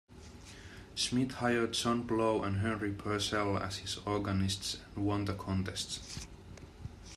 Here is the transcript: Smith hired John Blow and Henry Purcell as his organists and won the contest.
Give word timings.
Smith 0.95 1.33
hired 1.33 1.73
John 1.73 2.01
Blow 2.01 2.41
and 2.41 2.61
Henry 2.61 2.91
Purcell 2.91 3.59
as 3.59 3.77
his 3.77 3.97
organists 3.97 4.77
and 4.95 5.05
won 5.05 5.25
the 5.25 5.35
contest. 5.35 6.27